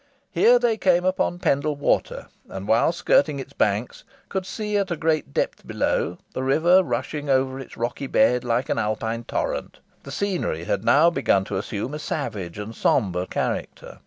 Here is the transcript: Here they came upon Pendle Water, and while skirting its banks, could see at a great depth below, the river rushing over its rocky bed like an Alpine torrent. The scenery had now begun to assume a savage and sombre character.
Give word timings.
Here 0.31 0.57
they 0.57 0.77
came 0.77 1.05
upon 1.05 1.37
Pendle 1.37 1.75
Water, 1.75 2.25
and 2.49 2.67
while 2.67 2.91
skirting 2.91 3.37
its 3.37 3.53
banks, 3.53 4.03
could 4.29 4.47
see 4.47 4.75
at 4.75 4.89
a 4.89 4.95
great 4.95 5.31
depth 5.31 5.67
below, 5.67 6.17
the 6.33 6.41
river 6.41 6.81
rushing 6.83 7.29
over 7.29 7.59
its 7.59 7.77
rocky 7.77 8.07
bed 8.07 8.43
like 8.43 8.67
an 8.69 8.79
Alpine 8.79 9.25
torrent. 9.25 9.77
The 10.01 10.11
scenery 10.11 10.63
had 10.63 10.83
now 10.83 11.11
begun 11.11 11.43
to 11.45 11.57
assume 11.57 11.93
a 11.93 11.99
savage 11.99 12.57
and 12.57 12.73
sombre 12.73 13.27
character. 13.27 13.99